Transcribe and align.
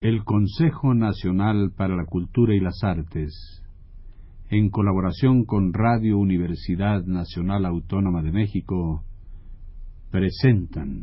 El 0.00 0.22
Consejo 0.22 0.94
Nacional 0.94 1.72
para 1.76 1.96
la 1.96 2.04
Cultura 2.04 2.54
y 2.54 2.60
las 2.60 2.84
Artes, 2.84 3.64
en 4.48 4.70
colaboración 4.70 5.44
con 5.44 5.72
Radio 5.72 6.18
Universidad 6.18 7.02
Nacional 7.02 7.66
Autónoma 7.66 8.22
de 8.22 8.30
México, 8.30 9.02
presentan 10.12 11.02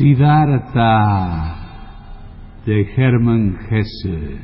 Siddhartha 0.00 1.56
de 2.64 2.86
Hermann 2.96 3.58
Hesse. 3.68 4.40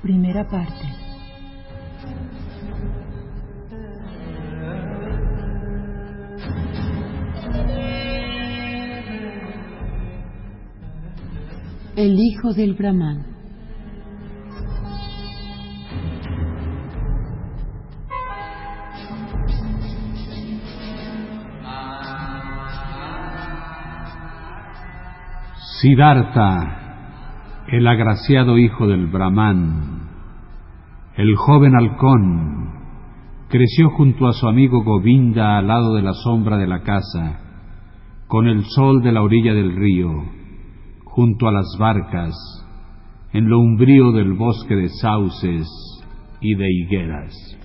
Primera 0.00 0.44
parte. 0.44 0.83
Hijo 12.44 12.52
del 12.52 12.74
Brahman. 12.74 13.24
Siddhartha, 25.80 27.64
el 27.68 27.86
agraciado 27.86 28.58
hijo 28.58 28.86
del 28.86 29.06
Brahman, 29.06 30.08
el 31.16 31.36
joven 31.36 31.74
halcón, 31.76 32.74
creció 33.48 33.88
junto 33.90 34.26
a 34.26 34.32
su 34.32 34.46
amigo 34.48 34.82
Govinda 34.82 35.56
al 35.58 35.68
lado 35.68 35.94
de 35.94 36.02
la 36.02 36.12
sombra 36.12 36.58
de 36.58 36.66
la 36.66 36.82
casa, 36.82 37.40
con 38.26 38.46
el 38.48 38.64
sol 38.64 39.02
de 39.02 39.12
la 39.12 39.22
orilla 39.22 39.54
del 39.54 39.74
río, 39.76 40.43
junto 41.14 41.46
a 41.46 41.52
las 41.52 41.76
barcas, 41.78 42.34
en 43.32 43.48
lo 43.48 43.60
umbrío 43.60 44.10
del 44.10 44.32
bosque 44.32 44.74
de 44.74 44.88
sauces 44.88 45.68
y 46.40 46.56
de 46.56 46.66
higueras. 46.68 47.56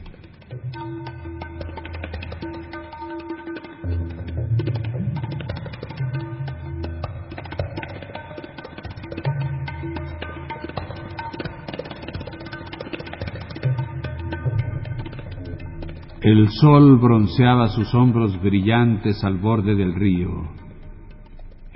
El 16.22 16.50
sol 16.50 17.00
bronceaba 17.00 17.70
sus 17.70 17.96
hombros 17.96 18.40
brillantes 18.44 19.24
al 19.24 19.40
borde 19.40 19.74
del 19.74 19.96
río, 19.96 20.59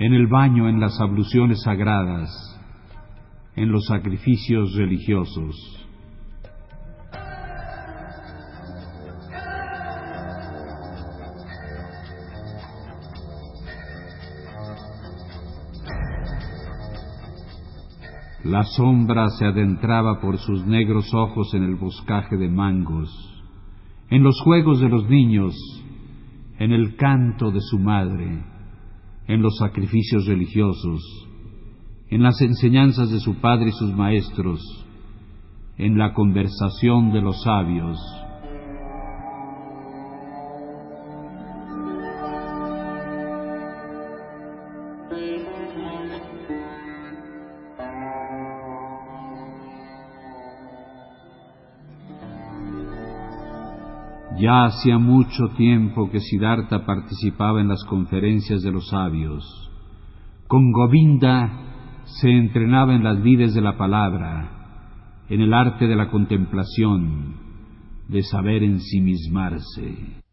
en 0.04 0.12
el 0.12 0.26
baño, 0.26 0.68
en 0.68 0.80
las 0.80 1.00
abluciones 1.00 1.62
sagradas, 1.62 2.28
en 3.56 3.72
los 3.72 3.86
sacrificios 3.86 4.74
religiosos. 4.74 5.56
La 18.44 18.62
sombra 18.76 19.30
se 19.30 19.46
adentraba 19.46 20.20
por 20.20 20.36
sus 20.36 20.66
negros 20.66 21.14
ojos 21.14 21.54
en 21.54 21.62
el 21.62 21.76
boscaje 21.76 22.36
de 22.36 22.50
mangos, 22.50 23.08
en 24.10 24.22
los 24.22 24.38
juegos 24.42 24.80
de 24.80 24.90
los 24.90 25.08
niños, 25.08 25.54
en 26.58 26.72
el 26.72 26.94
canto 26.96 27.50
de 27.50 27.62
su 27.62 27.78
madre, 27.78 28.52
en 29.26 29.42
los 29.42 29.56
sacrificios 29.58 30.26
religiosos, 30.26 31.02
en 32.10 32.22
las 32.22 32.40
enseñanzas 32.40 33.10
de 33.10 33.20
su 33.20 33.36
padre 33.36 33.68
y 33.68 33.72
sus 33.72 33.92
maestros, 33.94 34.60
en 35.78 35.98
la 35.98 36.12
conversación 36.12 37.12
de 37.12 37.20
los 37.20 37.42
sabios. 37.42 37.98
Ya 54.44 54.66
hacía 54.66 54.98
mucho 54.98 55.48
tiempo 55.56 56.10
que 56.10 56.20
Siddhartha 56.20 56.84
participaba 56.84 57.62
en 57.62 57.68
las 57.68 57.82
conferencias 57.84 58.60
de 58.60 58.72
los 58.72 58.88
sabios. 58.88 59.42
Con 60.48 60.70
Govinda 60.70 61.50
se 62.20 62.28
entrenaba 62.28 62.94
en 62.94 63.04
las 63.04 63.22
vides 63.22 63.54
de 63.54 63.62
la 63.62 63.78
palabra, 63.78 65.22
en 65.30 65.40
el 65.40 65.54
arte 65.54 65.86
de 65.86 65.96
la 65.96 66.10
contemplación, 66.10 67.36
de 68.08 68.22
saber 68.22 68.62
ensimismarse. 68.62 70.23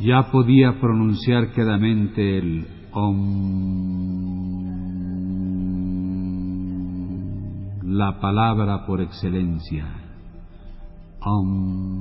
Ya 0.00 0.30
podía 0.30 0.80
pronunciar 0.80 1.52
quedamente 1.52 2.38
el 2.38 2.66
Om, 2.92 4.40
la 7.84 8.18
palabra 8.20 8.84
por 8.86 9.00
excelencia. 9.00 9.86
Om. 11.20 12.00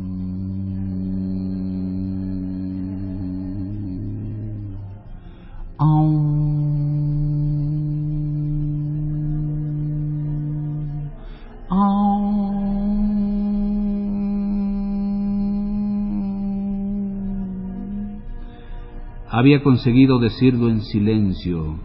Había 19.31 19.61
conseguido 19.61 20.17
decirlo 20.17 20.69
en 20.69 20.81
silencio, 20.81 21.75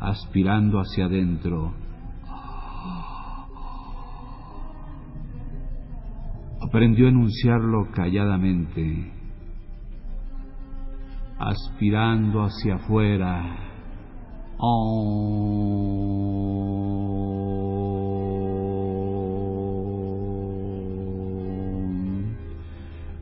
aspirando 0.00 0.80
hacia 0.80 1.04
adentro. 1.04 1.72
Aprendió 6.60 7.06
a 7.06 7.10
enunciarlo 7.10 7.92
calladamente, 7.92 9.12
aspirando 11.38 12.42
hacia 12.42 12.74
afuera. 12.74 13.56
Om. 14.58 16.10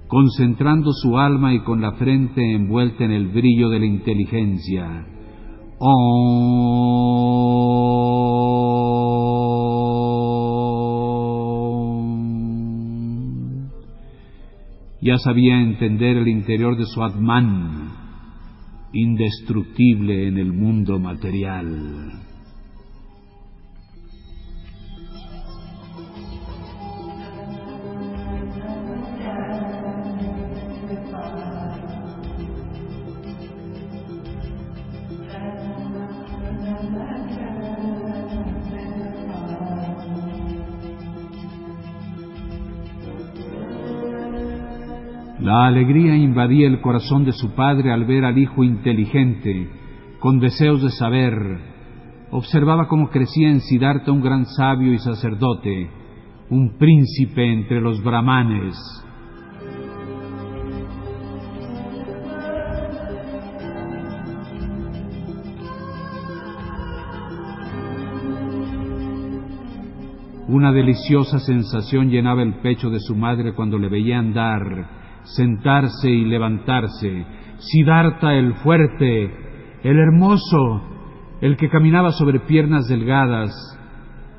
Concentrando 0.08 0.92
su 0.92 1.18
alma 1.18 1.54
y 1.54 1.60
con 1.60 1.80
la 1.80 1.92
frente 1.92 2.40
envuelta 2.54 3.04
en 3.04 3.12
el 3.12 3.28
brillo 3.28 3.68
de 3.68 3.78
la 3.78 3.86
inteligencia. 3.86 5.06
Ya 15.00 15.16
sabía 15.18 15.60
entender 15.60 16.16
el 16.16 16.28
interior 16.28 16.76
de 16.76 16.84
su 16.86 17.02
Atman, 17.02 17.92
indestructible 18.92 20.26
en 20.26 20.38
el 20.38 20.52
mundo 20.52 20.98
material. 20.98 22.27
La 45.48 45.64
alegría 45.64 46.14
invadía 46.14 46.66
el 46.66 46.82
corazón 46.82 47.24
de 47.24 47.32
su 47.32 47.54
padre 47.54 47.90
al 47.90 48.04
ver 48.04 48.26
al 48.26 48.36
hijo 48.36 48.64
inteligente, 48.64 49.70
con 50.20 50.40
deseos 50.40 50.82
de 50.82 50.90
saber. 50.90 51.32
Observaba 52.30 52.86
cómo 52.86 53.08
crecía 53.08 53.48
en 53.48 53.60
Siddhartha 53.62 54.12
un 54.12 54.20
gran 54.20 54.44
sabio 54.44 54.92
y 54.92 54.98
sacerdote, 54.98 55.88
un 56.50 56.76
príncipe 56.76 57.50
entre 57.50 57.80
los 57.80 58.04
brahmanes. 58.04 58.76
Una 70.46 70.72
deliciosa 70.72 71.38
sensación 71.38 72.10
llenaba 72.10 72.42
el 72.42 72.60
pecho 72.60 72.90
de 72.90 73.00
su 73.00 73.16
madre 73.16 73.54
cuando 73.54 73.78
le 73.78 73.88
veía 73.88 74.18
andar 74.18 74.97
sentarse 75.36 76.10
y 76.10 76.24
levantarse, 76.24 77.26
Siddhartha 77.58 78.34
el 78.34 78.54
fuerte, 78.54 79.24
el 79.82 79.98
hermoso, 79.98 80.82
el 81.40 81.56
que 81.56 81.68
caminaba 81.68 82.12
sobre 82.12 82.40
piernas 82.40 82.86
delgadas, 82.88 83.52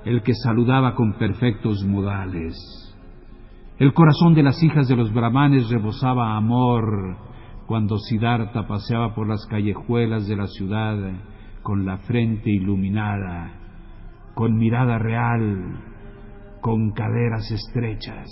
el 0.06 0.24
que 0.24 0.34
saludaba 0.34 0.96
con 0.96 1.14
perfectos 1.14 1.84
modales. 1.86 2.56
El 3.78 3.94
corazón 3.94 4.34
de 4.34 4.44
las 4.44 4.62
hijas 4.64 4.88
de 4.88 4.96
los 4.96 5.14
brahmanes 5.14 5.70
rebosaba 5.70 6.36
amor 6.36 7.18
cuando 7.68 7.98
Siddhartha 7.98 8.68
paseaba 8.68 9.14
por 9.14 9.28
las 9.28 9.46
callejuelas 9.46 10.28
de 10.28 10.36
la 10.36 10.48
ciudad 10.48 10.98
con 11.62 11.86
la 11.86 11.98
frente 12.00 12.50
iluminada, 12.50 13.52
con 14.34 14.58
mirada 14.58 14.98
real, 14.98 15.80
con 16.62 16.92
caderas 16.92 17.52
estrechas. 17.52 18.28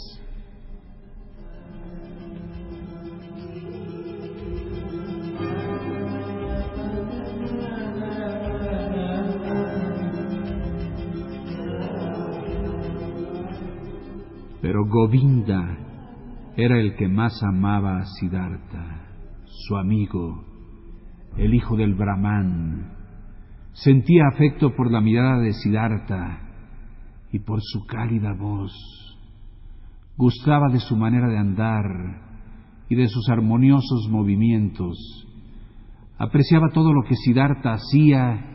Pero 14.67 14.85
Govinda 14.85 15.77
era 16.57 16.77
el 16.77 16.97
que 16.97 17.07
más 17.07 17.41
amaba 17.41 17.99
a 17.99 18.05
Siddhartha, 18.05 19.01
su 19.45 19.77
amigo, 19.77 20.43
el 21.37 21.53
hijo 21.53 21.77
del 21.77 21.93
Brahman. 21.93 22.91
Sentía 23.71 24.23
afecto 24.27 24.75
por 24.75 24.91
la 24.91 24.99
mirada 24.99 25.39
de 25.39 25.53
Siddhartha 25.53 26.41
y 27.31 27.39
por 27.39 27.61
su 27.61 27.85
cálida 27.85 28.33
voz. 28.33 28.73
Gustaba 30.17 30.67
de 30.67 30.81
su 30.81 30.97
manera 30.97 31.29
de 31.29 31.37
andar 31.37 31.85
y 32.89 32.95
de 32.95 33.07
sus 33.07 33.29
armoniosos 33.29 34.09
movimientos. 34.11 34.97
Apreciaba 36.17 36.71
todo 36.73 36.91
lo 36.91 37.03
que 37.07 37.15
Siddhartha 37.15 37.71
hacía 37.71 38.45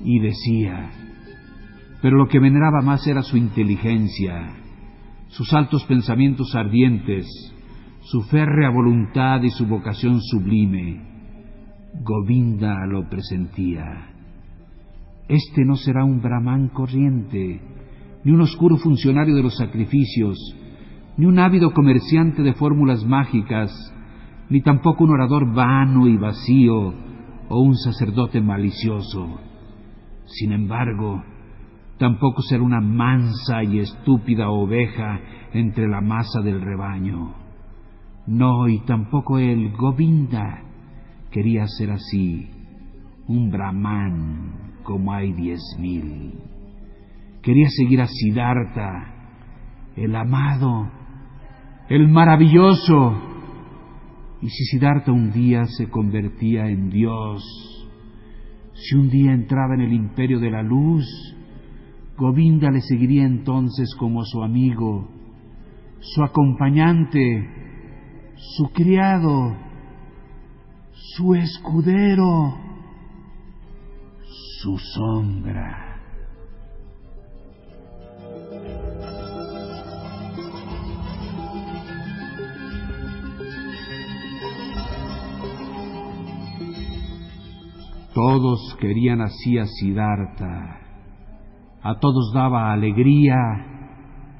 y 0.00 0.18
decía, 0.18 0.90
pero 2.02 2.16
lo 2.16 2.26
que 2.26 2.40
veneraba 2.40 2.80
más 2.82 3.06
era 3.06 3.22
su 3.22 3.36
inteligencia 3.36 4.61
sus 5.32 5.52
altos 5.54 5.84
pensamientos 5.84 6.54
ardientes, 6.54 7.26
su 8.02 8.20
férrea 8.24 8.68
voluntad 8.68 9.42
y 9.42 9.50
su 9.50 9.66
vocación 9.66 10.20
sublime. 10.20 11.00
Govinda 12.02 12.84
lo 12.86 13.08
presentía. 13.08 14.10
Este 15.28 15.64
no 15.64 15.76
será 15.76 16.04
un 16.04 16.20
brahman 16.20 16.68
corriente, 16.68 17.62
ni 18.24 18.32
un 18.32 18.42
oscuro 18.42 18.76
funcionario 18.76 19.34
de 19.34 19.42
los 19.42 19.56
sacrificios, 19.56 20.36
ni 21.16 21.24
un 21.24 21.38
ávido 21.38 21.72
comerciante 21.72 22.42
de 22.42 22.52
fórmulas 22.52 23.02
mágicas, 23.06 23.72
ni 24.50 24.60
tampoco 24.60 25.04
un 25.04 25.12
orador 25.12 25.50
vano 25.54 26.08
y 26.08 26.18
vacío 26.18 26.92
o 27.48 27.60
un 27.62 27.76
sacerdote 27.76 28.42
malicioso. 28.42 29.40
Sin 30.26 30.52
embargo, 30.52 31.22
tampoco 32.02 32.42
ser 32.42 32.60
una 32.60 32.80
mansa 32.80 33.62
y 33.62 33.78
estúpida 33.78 34.50
oveja 34.50 35.20
entre 35.52 35.86
la 35.86 36.00
masa 36.00 36.40
del 36.42 36.60
rebaño. 36.60 37.32
No, 38.26 38.66
y 38.66 38.80
tampoco 38.80 39.38
el 39.38 39.70
Govinda 39.70 40.64
quería 41.30 41.64
ser 41.68 41.92
así, 41.92 42.50
un 43.28 43.52
brahman 43.52 44.80
como 44.82 45.12
hay 45.12 45.32
diez 45.32 45.60
mil. 45.78 46.40
Quería 47.40 47.68
seguir 47.68 48.00
a 48.00 48.08
Siddhartha, 48.08 49.14
el 49.94 50.16
amado, 50.16 50.90
el 51.88 52.08
maravilloso. 52.08 53.14
Y 54.40 54.48
si 54.48 54.64
Siddhartha 54.64 55.12
un 55.12 55.30
día 55.30 55.66
se 55.66 55.88
convertía 55.88 56.66
en 56.66 56.90
Dios, 56.90 57.44
si 58.72 58.96
un 58.96 59.08
día 59.08 59.32
entraba 59.32 59.76
en 59.76 59.82
el 59.82 59.92
imperio 59.92 60.40
de 60.40 60.50
la 60.50 60.64
luz, 60.64 61.06
Govinda 62.22 62.70
le 62.70 62.80
seguiría 62.82 63.24
entonces 63.24 63.96
como 63.96 64.24
su 64.24 64.44
amigo, 64.44 65.08
su 65.98 66.22
acompañante, 66.22 67.50
su 68.36 68.70
criado, 68.70 69.56
su 70.92 71.34
escudero, 71.34 72.54
su 74.60 74.78
sombra. 74.78 75.98
Todos 88.14 88.76
querían 88.78 89.22
así 89.22 89.58
a 89.58 89.66
Siddhartha 89.66 90.81
a 91.82 91.98
todos 91.98 92.32
daba 92.32 92.72
alegría 92.72 93.36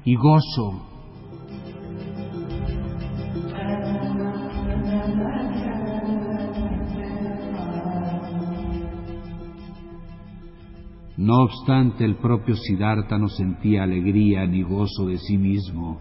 y 0.05 0.15
gozo. 0.15 0.89
No 11.17 11.43
obstante, 11.43 12.05
el 12.05 12.15
propio 12.15 12.55
Siddhartha 12.55 13.17
no 13.17 13.27
sentía 13.27 13.83
alegría 13.83 14.45
ni 14.45 14.61
gozo 14.63 15.07
de 15.07 15.17
sí 15.17 15.37
mismo. 15.37 15.99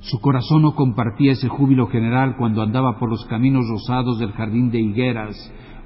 Su 0.00 0.20
corazón 0.20 0.62
no 0.62 0.74
compartía 0.74 1.32
ese 1.32 1.48
júbilo 1.48 1.88
general 1.88 2.36
cuando 2.36 2.62
andaba 2.62 2.98
por 2.98 3.10
los 3.10 3.24
caminos 3.26 3.64
rosados 3.68 4.18
del 4.18 4.32
jardín 4.32 4.70
de 4.70 4.80
higueras 4.80 5.36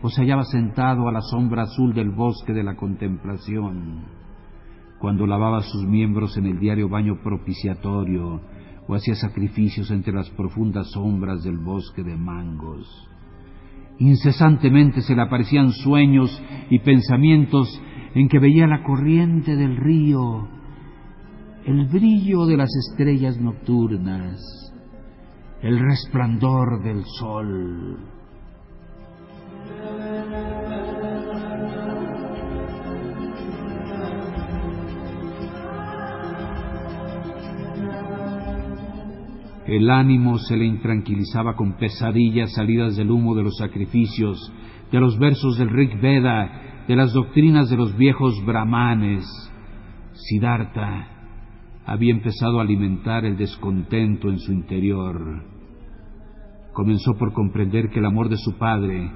o 0.03 0.09
se 0.09 0.23
hallaba 0.23 0.45
sentado 0.45 1.09
a 1.09 1.13
la 1.13 1.21
sombra 1.23 1.63
azul 1.63 1.95
del 1.95 2.11
bosque 2.11 2.53
de 2.53 2.65
la 2.65 2.77
contemplación 2.77 4.28
cuando 4.99 5.27
lavaba 5.27 5.63
sus 5.63 5.85
miembros 5.85 6.37
en 6.37 6.47
el 6.47 6.59
diario 6.59 6.89
baño 6.89 7.21
propiciatorio 7.23 8.41
o 8.87 8.95
hacía 8.95 9.15
sacrificios 9.15 9.91
entre 9.91 10.13
las 10.13 10.31
profundas 10.31 10.91
sombras 10.91 11.43
del 11.45 11.59
bosque 11.59 12.03
de 12.03 12.17
mangos. 12.17 13.09
Incesantemente 13.99 15.03
se 15.03 15.15
le 15.15 15.23
aparecían 15.23 15.73
sueños 15.73 16.43
y 16.71 16.79
pensamientos 16.81 17.81
en 18.15 18.29
que 18.29 18.39
veía 18.39 18.67
la 18.67 18.83
corriente 18.83 19.57
del 19.57 19.77
río, 19.77 20.49
el 21.65 21.87
brillo 21.87 22.47
de 22.47 22.57
las 22.57 22.71
estrellas 22.89 23.39
nocturnas, 23.39 24.41
el 25.63 25.79
resplandor 25.79 26.83
del 26.83 27.05
sol. 27.05 28.18
El 39.69 39.91
ánimo 39.91 40.39
se 40.39 40.57
le 40.57 40.65
intranquilizaba 40.65 41.55
con 41.55 41.75
pesadillas 41.75 42.55
salidas 42.55 42.97
del 42.97 43.11
humo 43.11 43.35
de 43.35 43.43
los 43.43 43.59
sacrificios, 43.59 44.51
de 44.91 44.99
los 44.99 45.19
versos 45.19 45.59
del 45.59 45.69
Rig 45.69 46.01
Veda, 46.01 46.87
de 46.89 46.97
las 46.97 47.13
doctrinas 47.13 47.69
de 47.69 47.77
los 47.77 47.95
viejos 47.95 48.43
brahmanes. 48.47 49.27
Siddhartha 50.15 51.09
había 51.85 52.15
empezado 52.15 52.59
a 52.59 52.63
alimentar 52.63 53.27
el 53.27 53.37
descontento 53.37 54.31
en 54.31 54.39
su 54.39 54.53
interior. 54.53 55.45
Comenzó 56.73 57.19
por 57.19 57.35
comprender 57.35 57.91
que 57.91 57.99
el 57.99 58.07
amor 58.07 58.31
de 58.31 58.39
su 58.39 58.57
padre, 58.57 59.11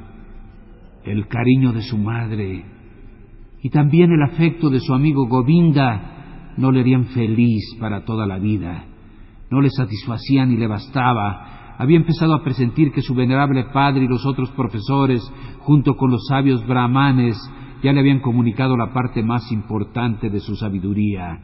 el 1.04 1.28
cariño 1.28 1.72
de 1.72 1.80
su 1.80 1.96
madre 1.96 2.66
y 3.62 3.70
también 3.70 4.12
el 4.12 4.22
afecto 4.22 4.68
de 4.68 4.80
su 4.80 4.92
amigo 4.92 5.26
Govinda 5.28 6.52
no 6.58 6.70
le 6.70 6.80
harían 6.80 7.06
feliz 7.06 7.74
para 7.80 8.04
toda 8.04 8.26
la 8.26 8.38
vida. 8.38 8.91
No 9.52 9.60
le 9.60 9.68
satisfacía 9.68 10.46
ni 10.46 10.56
le 10.56 10.66
bastaba. 10.66 11.74
Había 11.76 11.98
empezado 11.98 12.34
a 12.34 12.42
presentir 12.42 12.90
que 12.90 13.02
su 13.02 13.14
venerable 13.14 13.64
padre 13.64 14.04
y 14.04 14.08
los 14.08 14.24
otros 14.24 14.50
profesores, 14.52 15.20
junto 15.58 15.94
con 15.94 16.10
los 16.10 16.24
sabios 16.26 16.66
brahmanes, 16.66 17.36
ya 17.82 17.92
le 17.92 18.00
habían 18.00 18.20
comunicado 18.20 18.78
la 18.78 18.94
parte 18.94 19.22
más 19.22 19.52
importante 19.52 20.30
de 20.30 20.40
su 20.40 20.56
sabiduría. 20.56 21.38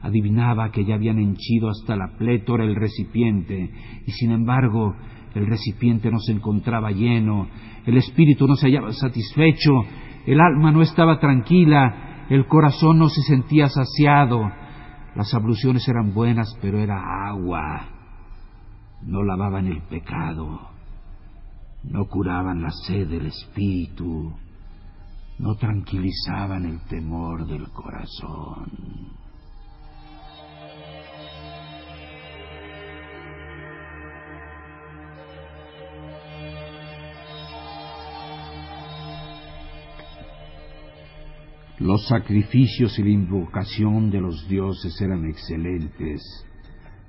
Adivinaba 0.00 0.70
que 0.70 0.86
ya 0.86 0.94
habían 0.94 1.18
henchido 1.18 1.68
hasta 1.68 1.96
la 1.96 2.16
plétora 2.16 2.64
el 2.64 2.76
recipiente, 2.76 3.70
y 4.06 4.10
sin 4.12 4.30
embargo 4.30 4.94
el 5.34 5.46
recipiente 5.46 6.10
no 6.10 6.18
se 6.18 6.32
encontraba 6.32 6.92
lleno, 6.92 7.46
el 7.84 7.98
espíritu 7.98 8.46
no 8.46 8.56
se 8.56 8.68
hallaba 8.68 8.90
satisfecho, 8.94 9.84
el 10.24 10.40
alma 10.40 10.72
no 10.72 10.80
estaba 10.80 11.20
tranquila, 11.20 12.26
el 12.30 12.46
corazón 12.46 12.98
no 12.98 13.10
se 13.10 13.20
sentía 13.20 13.68
saciado. 13.68 14.50
Las 15.14 15.34
abluciones 15.34 15.86
eran 15.88 16.14
buenas, 16.14 16.56
pero 16.60 16.78
era 16.78 17.28
agua. 17.28 17.88
No 19.02 19.22
lavaban 19.22 19.66
el 19.66 19.82
pecado, 19.82 20.70
no 21.84 22.04
curaban 22.06 22.62
la 22.62 22.70
sed 22.86 23.08
del 23.08 23.26
espíritu, 23.26 24.32
no 25.38 25.54
tranquilizaban 25.56 26.66
el 26.66 26.80
temor 26.86 27.46
del 27.46 27.68
corazón. 27.70 29.19
Los 41.80 42.06
sacrificios 42.08 42.98
y 42.98 43.02
la 43.02 43.08
invocación 43.08 44.10
de 44.10 44.20
los 44.20 44.46
dioses 44.48 45.00
eran 45.00 45.24
excelentes, 45.24 46.20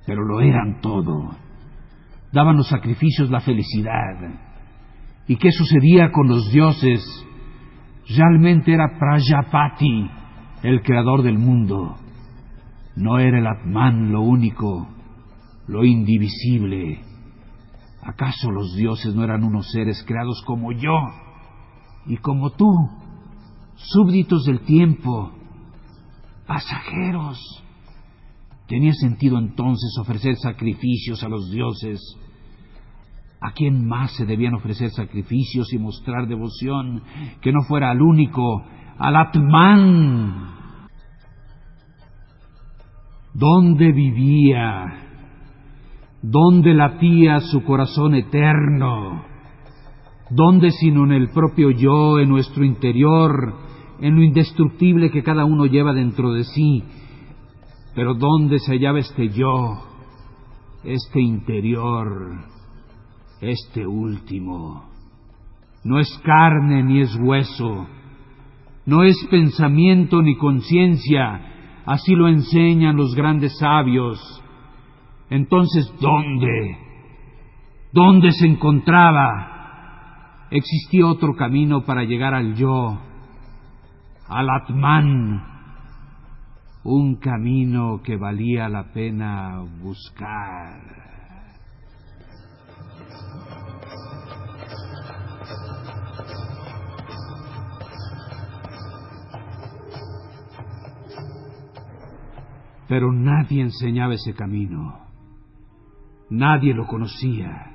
pero 0.05 0.23
lo 0.23 0.39
eran 0.39 0.79
todo. 0.79 1.35
Daban 2.31 2.55
los 2.55 2.69
sacrificios 2.69 3.29
la 3.29 3.41
felicidad. 3.41 4.39
¿Y 5.27 5.35
qué 5.35 5.51
sucedía 5.51 6.09
con 6.13 6.29
los 6.29 6.49
dioses? 6.53 7.03
Realmente 8.15 8.73
era 8.73 8.97
Prajapati, 8.97 10.09
el 10.63 10.81
creador 10.83 11.23
del 11.23 11.37
mundo. 11.37 11.97
No 12.95 13.19
era 13.19 13.39
el 13.39 13.47
Atman 13.47 14.13
lo 14.13 14.21
único, 14.21 14.87
lo 15.67 15.83
indivisible. 15.83 17.01
¿Acaso 18.03 18.49
los 18.49 18.73
dioses 18.77 19.13
no 19.15 19.25
eran 19.25 19.43
unos 19.43 19.69
seres 19.69 20.01
creados 20.07 20.41
como 20.45 20.71
yo 20.71 20.95
y 22.05 22.15
como 22.15 22.51
tú? 22.51 23.00
Súbditos 23.83 24.43
del 24.45 24.61
tiempo, 24.61 25.31
pasajeros. 26.47 27.63
Tenía 28.67 28.93
sentido 28.93 29.37
entonces 29.37 29.97
ofrecer 29.99 30.35
sacrificios 30.37 31.23
a 31.23 31.29
los 31.29 31.51
dioses. 31.51 31.99
¿A 33.41 33.53
quién 33.53 33.87
más 33.87 34.11
se 34.15 34.25
debían 34.25 34.53
ofrecer 34.53 34.91
sacrificios 34.91 35.73
y 35.73 35.79
mostrar 35.79 36.27
devoción 36.27 37.01
que 37.41 37.51
no 37.51 37.61
fuera 37.63 37.89
al 37.89 38.01
único, 38.01 38.63
al 38.97 39.15
Atman? 39.15 40.51
¿Dónde 43.33 43.91
vivía? 43.91 44.85
¿Dónde 46.21 46.73
latía 46.73 47.39
su 47.39 47.63
corazón 47.63 48.13
eterno? 48.13 49.30
¿Dónde 50.33 50.71
sino 50.71 51.03
en 51.03 51.11
el 51.11 51.29
propio 51.29 51.71
yo, 51.71 52.17
en 52.19 52.29
nuestro 52.29 52.63
interior, 52.63 53.53
en 54.01 54.15
lo 54.15 54.23
indestructible 54.23 55.11
que 55.11 55.23
cada 55.23 55.45
uno 55.45 55.65
lleva 55.65 55.93
dentro 55.93 56.33
de 56.33 56.43
sí. 56.43 56.83
Pero 57.93 58.15
¿dónde 58.15 58.59
se 58.59 58.73
hallaba 58.73 58.99
este 58.99 59.29
yo, 59.29 59.77
este 60.83 61.21
interior, 61.21 62.45
este 63.41 63.85
último? 63.85 64.85
No 65.83 65.99
es 65.99 66.09
carne 66.23 66.83
ni 66.83 67.01
es 67.01 67.15
hueso, 67.19 67.87
no 68.85 69.03
es 69.03 69.15
pensamiento 69.29 70.21
ni 70.21 70.35
conciencia, 70.35 71.83
así 71.85 72.15
lo 72.15 72.27
enseñan 72.27 72.95
los 72.95 73.13
grandes 73.15 73.57
sabios. 73.59 74.19
Entonces, 75.29 75.93
¿dónde? 75.99 76.77
¿Dónde 77.93 78.31
se 78.31 78.47
encontraba? 78.47 79.50
Existía 80.51 81.05
otro 81.05 81.33
camino 81.33 81.85
para 81.85 82.03
llegar 82.03 82.33
al 82.33 82.55
yo, 82.55 82.99
al 84.27 84.49
Atman, 84.49 85.41
un 86.83 87.15
camino 87.15 88.01
que 88.03 88.17
valía 88.17 88.67
la 88.67 88.91
pena 88.91 89.63
buscar. 89.81 90.81
Pero 102.89 103.13
nadie 103.13 103.61
enseñaba 103.61 104.15
ese 104.15 104.33
camino. 104.33 104.99
Nadie 106.29 106.73
lo 106.73 106.87
conocía. 106.87 107.70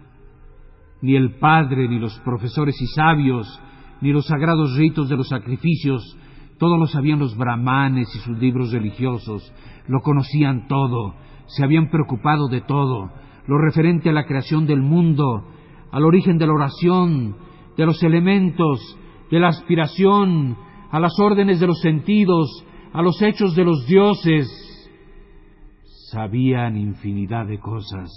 Ni 1.02 1.16
el 1.16 1.38
Padre, 1.38 1.88
ni 1.88 1.98
los 1.98 2.18
profesores 2.20 2.80
y 2.80 2.86
sabios, 2.86 3.60
ni 4.00 4.12
los 4.12 4.26
sagrados 4.26 4.76
ritos 4.76 5.08
de 5.08 5.16
los 5.16 5.28
sacrificios, 5.28 6.16
todo 6.58 6.78
lo 6.78 6.86
sabían 6.86 7.18
los 7.18 7.36
brahmanes 7.36 8.08
y 8.14 8.18
sus 8.18 8.38
libros 8.38 8.72
religiosos, 8.72 9.52
lo 9.88 10.00
conocían 10.00 10.68
todo, 10.68 11.14
se 11.46 11.64
habían 11.64 11.90
preocupado 11.90 12.48
de 12.48 12.62
todo, 12.62 13.10
lo 13.46 13.58
referente 13.58 14.08
a 14.08 14.12
la 14.12 14.24
creación 14.24 14.66
del 14.66 14.80
mundo, 14.80 15.44
al 15.92 16.04
origen 16.04 16.38
de 16.38 16.46
la 16.46 16.52
oración, 16.52 17.36
de 17.76 17.86
los 17.86 18.02
elementos, 18.02 18.98
de 19.30 19.38
la 19.38 19.48
aspiración, 19.48 20.56
a 20.90 21.00
las 21.00 21.18
órdenes 21.20 21.60
de 21.60 21.66
los 21.66 21.80
sentidos, 21.80 22.64
a 22.92 23.02
los 23.02 23.20
hechos 23.20 23.54
de 23.54 23.64
los 23.64 23.86
dioses. 23.86 24.48
Sabían 26.10 26.76
infinidad 26.76 27.46
de 27.46 27.58
cosas. 27.58 28.10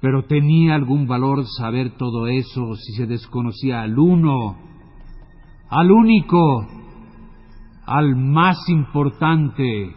Pero 0.00 0.24
tenía 0.24 0.74
algún 0.74 1.06
valor 1.06 1.44
saber 1.58 1.96
todo 1.96 2.26
eso 2.26 2.74
si 2.76 2.92
se 2.94 3.06
desconocía 3.06 3.82
al 3.82 3.98
uno 3.98 4.70
al 5.70 5.88
único, 5.92 6.66
al 7.86 8.16
más 8.16 8.58
importante, 8.68 9.94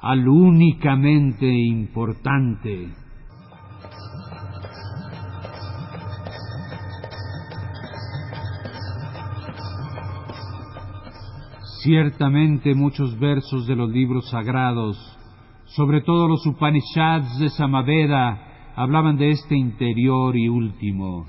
al 0.00 0.28
únicamente 0.28 1.46
importante. 1.46 2.92
Ciertamente 11.84 12.74
muchos 12.74 13.16
versos 13.20 13.68
de 13.68 13.76
los 13.76 13.88
libros 13.90 14.28
sagrados, 14.30 14.98
sobre 15.66 16.00
todo 16.00 16.26
los 16.26 16.44
Upanishads 16.46 17.38
de 17.38 17.48
Samaveda, 17.50 18.47
hablaban 18.78 19.16
de 19.16 19.32
este 19.32 19.56
interior 19.56 20.36
y 20.36 20.48
último. 20.48 21.26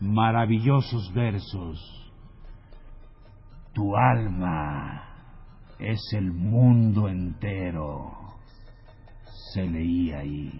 Maravillosos 0.00 1.12
versos. 1.12 2.12
Tu 3.72 3.96
alma 3.96 5.02
es 5.80 6.00
el 6.12 6.32
mundo 6.32 7.08
entero, 7.08 8.12
se 9.52 9.66
leía 9.66 10.18
ahí. 10.18 10.52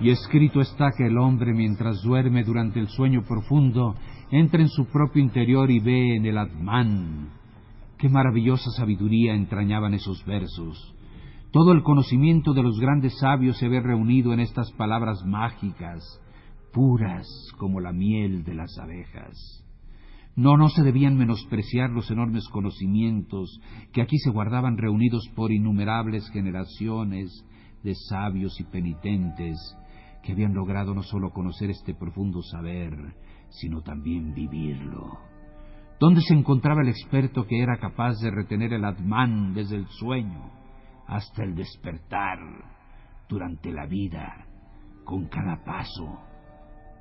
Y 0.00 0.10
escrito 0.10 0.60
está 0.60 0.90
que 0.96 1.06
el 1.06 1.18
hombre 1.18 1.52
mientras 1.52 2.02
duerme 2.02 2.42
durante 2.42 2.80
el 2.80 2.88
sueño 2.88 3.22
profundo, 3.22 3.94
entra 4.32 4.62
en 4.62 4.68
su 4.68 4.86
propio 4.86 5.22
interior 5.22 5.70
y 5.70 5.78
ve 5.78 6.16
en 6.16 6.24
el 6.24 6.38
Atman. 6.38 7.28
Qué 7.98 8.08
maravillosa 8.08 8.70
sabiduría 8.70 9.34
entrañaban 9.34 9.92
esos 9.92 10.24
versos. 10.24 10.94
Todo 11.52 11.72
el 11.72 11.82
conocimiento 11.82 12.54
de 12.54 12.62
los 12.62 12.80
grandes 12.80 13.18
sabios 13.18 13.58
se 13.58 13.68
ve 13.68 13.80
reunido 13.80 14.32
en 14.32 14.40
estas 14.40 14.72
palabras 14.72 15.22
mágicas, 15.26 16.02
puras 16.72 17.26
como 17.58 17.78
la 17.78 17.92
miel 17.92 18.42
de 18.42 18.54
las 18.54 18.78
abejas. 18.78 19.62
No, 20.34 20.56
no 20.56 20.70
se 20.70 20.82
debían 20.82 21.18
menospreciar 21.18 21.90
los 21.90 22.10
enormes 22.10 22.48
conocimientos 22.48 23.60
que 23.92 24.00
aquí 24.00 24.16
se 24.16 24.30
guardaban 24.30 24.78
reunidos 24.78 25.28
por 25.36 25.52
innumerables 25.52 26.26
generaciones 26.30 27.44
de 27.84 27.94
sabios 28.08 28.58
y 28.58 28.64
penitentes 28.64 29.58
que 30.22 30.32
habían 30.32 30.54
logrado 30.54 30.94
no 30.94 31.02
sólo 31.02 31.32
conocer 31.32 31.68
este 31.68 31.94
profundo 31.94 32.40
saber, 32.42 32.96
sino 33.52 33.82
también 33.82 34.34
vivirlo. 34.34 35.18
¿Dónde 36.00 36.20
se 36.20 36.34
encontraba 36.34 36.82
el 36.82 36.88
experto 36.88 37.46
que 37.46 37.62
era 37.62 37.78
capaz 37.78 38.20
de 38.20 38.30
retener 38.30 38.72
el 38.72 38.84
Atman 38.84 39.54
desde 39.54 39.76
el 39.76 39.86
sueño 39.86 40.50
hasta 41.06 41.44
el 41.44 41.54
despertar 41.54 42.38
durante 43.28 43.70
la 43.70 43.86
vida, 43.86 44.46
con 45.04 45.28
cada 45.28 45.62
paso, 45.64 46.18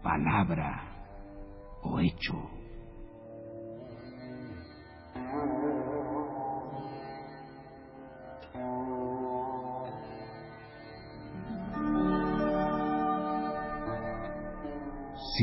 palabra 0.03 0.84
o 1.81 2.00
hecho? 2.00 2.61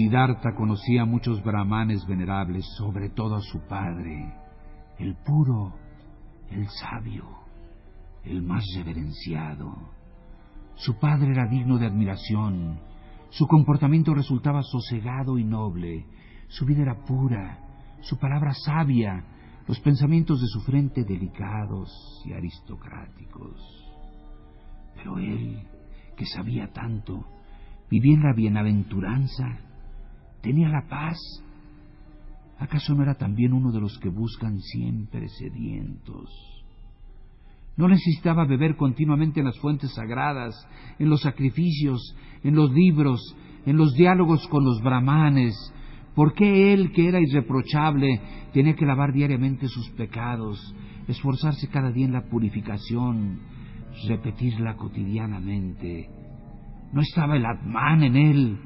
Siddhartha 0.08 0.54
conocía 0.54 1.02
a 1.02 1.04
muchos 1.04 1.44
brahmanes 1.44 2.06
venerables, 2.06 2.64
sobre 2.78 3.10
todo 3.10 3.34
a 3.34 3.42
su 3.42 3.60
padre, 3.68 4.32
el 4.98 5.14
puro, 5.16 5.74
el 6.50 6.66
sabio, 6.80 7.26
el 8.24 8.42
más 8.42 8.64
reverenciado. 8.74 9.76
Su 10.76 10.98
padre 10.98 11.32
era 11.32 11.46
digno 11.46 11.76
de 11.76 11.84
admiración, 11.84 12.80
su 13.28 13.46
comportamiento 13.46 14.14
resultaba 14.14 14.62
sosegado 14.62 15.38
y 15.38 15.44
noble, 15.44 16.06
su 16.46 16.64
vida 16.64 16.80
era 16.80 17.04
pura, 17.04 17.58
su 18.00 18.18
palabra 18.18 18.54
sabia, 18.54 19.22
los 19.66 19.78
pensamientos 19.80 20.40
de 20.40 20.46
su 20.46 20.62
frente 20.62 21.04
delicados 21.04 22.22
y 22.24 22.32
aristocráticos. 22.32 23.60
Pero 24.94 25.18
él, 25.18 25.66
que 26.16 26.24
sabía 26.24 26.72
tanto, 26.72 27.26
vivía 27.90 28.14
en 28.14 28.22
la 28.22 28.32
bienaventuranza, 28.32 29.67
tenía 30.40 30.68
la 30.68 30.86
paz. 30.88 31.18
¿Acaso 32.58 32.94
no 32.94 33.02
era 33.02 33.14
también 33.14 33.52
uno 33.52 33.70
de 33.70 33.80
los 33.80 33.98
que 33.98 34.08
buscan 34.08 34.58
siempre 34.60 35.28
sedientos? 35.28 36.30
No 37.76 37.86
necesitaba 37.86 38.44
beber 38.44 38.76
continuamente 38.76 39.40
en 39.40 39.46
las 39.46 39.58
fuentes 39.60 39.94
sagradas, 39.94 40.54
en 40.98 41.08
los 41.08 41.20
sacrificios, 41.20 42.16
en 42.42 42.56
los 42.56 42.72
libros, 42.72 43.20
en 43.66 43.76
los 43.76 43.94
diálogos 43.94 44.48
con 44.48 44.64
los 44.64 44.82
brahmanes, 44.82 45.54
¿Por 46.18 46.34
qué 46.34 46.72
él, 46.72 46.90
que 46.90 47.06
era 47.06 47.20
irreprochable, 47.20 48.20
tenía 48.52 48.74
que 48.74 48.84
lavar 48.84 49.12
diariamente 49.12 49.68
sus 49.68 49.88
pecados, 49.90 50.74
esforzarse 51.06 51.68
cada 51.68 51.92
día 51.92 52.06
en 52.06 52.12
la 52.12 52.28
purificación, 52.28 53.38
repetirla 54.08 54.74
cotidianamente? 54.74 56.10
No 56.92 57.02
estaba 57.02 57.36
el 57.36 57.46
Atman 57.46 58.02
en 58.02 58.16
él, 58.16 58.58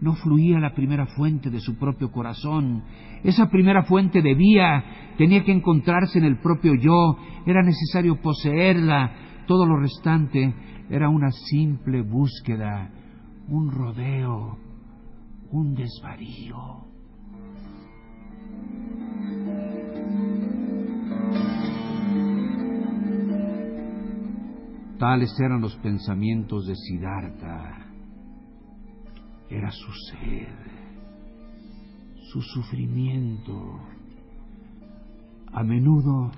no 0.00 0.14
fluía 0.14 0.58
la 0.58 0.74
primera 0.74 1.06
fuente 1.06 1.50
de 1.50 1.60
su 1.60 1.76
propio 1.78 2.10
corazón. 2.10 2.84
Esa 3.24 3.48
primera 3.48 3.84
fuente 3.84 4.22
debía, 4.22 4.84
tenía 5.16 5.44
que 5.44 5.52
encontrarse 5.52 6.18
en 6.18 6.24
el 6.24 6.38
propio 6.38 6.74
yo, 6.74 7.16
era 7.46 7.62
necesario 7.62 8.20
poseerla, 8.20 9.12
todo 9.46 9.66
lo 9.66 9.78
restante 9.78 10.54
era 10.90 11.08
una 11.08 11.30
simple 11.30 12.02
búsqueda, 12.02 12.90
un 13.48 13.70
rodeo, 13.70 14.58
un 15.50 15.74
desvarío. 15.74 16.86
Tales 24.98 25.38
eran 25.38 25.60
los 25.60 25.76
pensamientos 25.76 26.66
de 26.66 26.74
Siddhartha. 26.74 27.85
Era 29.48 29.70
su 29.70 29.92
sed, 29.92 30.48
su 32.32 32.42
sufrimiento. 32.42 33.80
A 35.52 35.62
menudo 35.62 36.32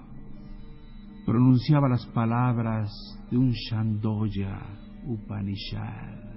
pronunciaba 1.25 1.89
las 1.89 2.05
palabras 2.07 2.91
de 3.31 3.39
un 3.39 3.53
Shandoya 3.53 4.61
Upanishad. 5.07 6.29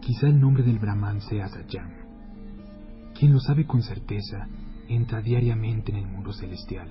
Quizá 0.00 0.26
el 0.28 0.40
nombre 0.40 0.62
del 0.62 0.78
Brahman 0.78 1.20
sea 1.20 1.48
Satyam. 1.48 1.90
Quien 3.18 3.32
lo 3.32 3.40
sabe 3.40 3.66
con 3.66 3.82
certeza 3.82 4.48
entra 4.94 5.20
diariamente 5.20 5.92
en 5.92 5.98
el 5.98 6.06
mundo 6.06 6.32
celestial. 6.32 6.88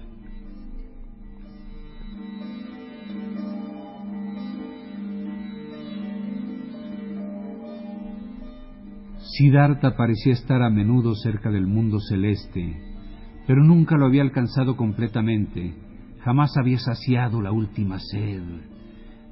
Siddhartha 9.18 9.96
parecía 9.96 10.34
estar 10.34 10.62
a 10.62 10.70
menudo 10.70 11.16
cerca 11.16 11.50
del 11.50 11.66
mundo 11.66 12.00
celeste, 12.00 12.76
pero 13.48 13.64
nunca 13.64 13.98
lo 13.98 14.06
había 14.06 14.22
alcanzado 14.22 14.76
completamente, 14.76 15.74
jamás 16.20 16.58
había 16.58 16.80
saciado 16.80 17.42
la 17.42 17.52
última 17.52 17.98
sed. 18.00 18.44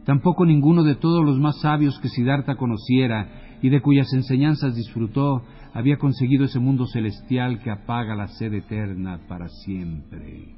Tampoco 0.06 0.46
ninguno 0.46 0.84
de 0.84 0.96
todos 0.96 1.24
los 1.24 1.38
más 1.38 1.60
sabios 1.62 2.00
que 2.00 2.10
Siddhartha 2.10 2.56
conociera 2.56 3.49
y 3.62 3.70
de 3.70 3.82
cuyas 3.82 4.12
enseñanzas 4.14 4.76
disfrutó 4.76 5.44
había 5.74 5.98
conseguido 5.98 6.46
ese 6.46 6.60
mundo 6.60 6.86
celestial 6.88 7.60
que 7.60 7.72
apaga 7.72 8.16
la 8.16 8.28
sed 8.28 8.54
eterna 8.54 9.20
para 9.28 9.48
siempre. 9.50 10.56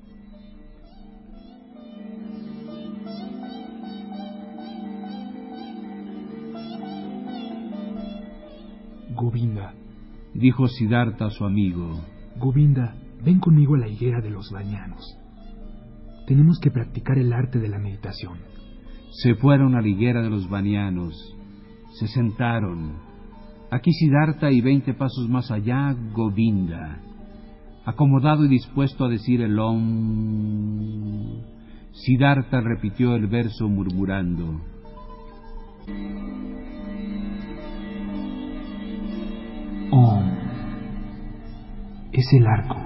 Govinda, 9.13 9.73
dijo 10.33 10.67
Siddhartha 10.67 11.25
a 11.25 11.29
su 11.29 11.45
amigo. 11.45 12.01
Govinda, 12.37 12.95
ven 13.23 13.39
conmigo 13.39 13.75
a 13.75 13.79
la 13.79 13.87
higuera 13.87 14.21
de 14.21 14.29
los 14.29 14.49
bañanos. 14.51 15.17
Tenemos 16.27 16.59
que 16.59 16.71
practicar 16.71 17.17
el 17.17 17.33
arte 17.33 17.59
de 17.59 17.67
la 17.67 17.77
meditación. 17.77 18.39
Se 19.11 19.35
fueron 19.35 19.75
a 19.75 19.81
la 19.81 19.87
higuera 19.87 20.21
de 20.21 20.29
los 20.29 20.49
banianos, 20.49 21.13
se 21.93 22.07
sentaron. 22.07 22.93
Aquí 23.69 23.91
Siddhartha 23.93 24.51
y 24.51 24.61
veinte 24.61 24.93
pasos 24.93 25.29
más 25.29 25.49
allá, 25.49 25.95
Govinda, 26.13 26.99
acomodado 27.85 28.45
y 28.45 28.49
dispuesto 28.49 29.05
a 29.05 29.09
decir 29.09 29.41
el 29.41 29.57
Om. 29.57 31.41
Siddhartha 31.93 32.61
repitió 32.61 33.15
el 33.15 33.27
verso 33.27 33.67
murmurando. 33.67 34.61
Om. 39.91 40.23
Es 42.11 42.33
el 42.33 42.45
arco, 42.45 42.77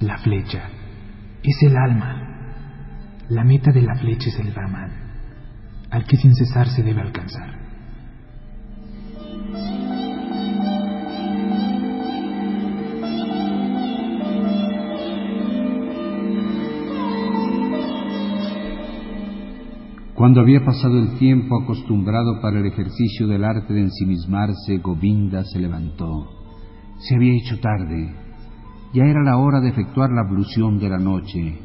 la 0.00 0.18
flecha, 0.18 0.68
es 1.42 1.62
el 1.62 1.76
alma. 1.76 2.22
La 3.28 3.44
meta 3.44 3.72
de 3.72 3.82
la 3.82 3.96
flecha 3.96 4.28
es 4.28 4.38
el 4.38 4.52
Brahman, 4.52 4.90
al 5.90 6.04
que 6.04 6.16
sin 6.16 6.34
cesar 6.34 6.68
se 6.68 6.82
debe 6.82 7.00
alcanzar. 7.00 7.65
Cuando 20.16 20.40
había 20.40 20.64
pasado 20.64 20.98
el 20.98 21.18
tiempo 21.18 21.60
acostumbrado 21.60 22.40
para 22.40 22.58
el 22.58 22.64
ejercicio 22.64 23.26
del 23.26 23.44
arte 23.44 23.74
de 23.74 23.82
ensimismarse, 23.82 24.78
Govinda 24.78 25.44
se 25.44 25.60
levantó. 25.60 26.30
Se 27.00 27.16
había 27.16 27.34
hecho 27.34 27.60
tarde. 27.60 28.14
Ya 28.94 29.04
era 29.04 29.22
la 29.22 29.36
hora 29.36 29.60
de 29.60 29.68
efectuar 29.68 30.10
la 30.10 30.22
ablución 30.22 30.78
de 30.78 30.88
la 30.88 30.96
noche. 30.96 31.58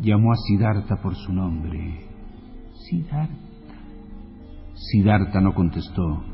Llamó 0.00 0.32
a 0.32 0.36
Siddhartha 0.36 1.02
por 1.02 1.16
su 1.16 1.34
nombre. 1.34 2.06
Siddhartha. 2.88 3.34
Siddhartha 4.72 5.42
no 5.42 5.52
contestó. 5.52 6.24